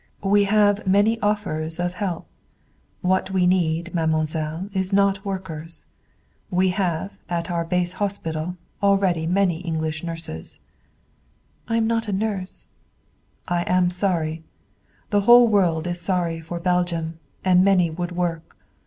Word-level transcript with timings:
"We 0.25 0.45
have 0.45 0.87
many 0.87 1.19
offers 1.21 1.79
of 1.79 1.93
help. 1.93 2.25
What 3.01 3.29
we 3.29 3.45
need, 3.45 3.93
mademoiselle, 3.93 4.67
is 4.73 4.91
not 4.91 5.23
workers. 5.23 5.85
We 6.49 6.69
have, 6.69 7.19
at 7.29 7.51
our 7.51 7.63
base 7.63 7.93
hospital, 7.93 8.55
already 8.81 9.27
many 9.27 9.59
English 9.59 10.03
nurses." 10.03 10.57
"I 11.67 11.77
am 11.77 11.85
not 11.85 12.07
a 12.07 12.13
nurse." 12.13 12.69
"I 13.47 13.61
am 13.67 13.91
sorry. 13.91 14.43
The 15.11 15.21
whole 15.21 15.47
world 15.47 15.85
is 15.85 16.01
sorry 16.01 16.41
for 16.41 16.59
Belgium, 16.59 17.19
and 17.45 17.63
many 17.63 17.91
would 17.91 18.11
work. 18.11 18.57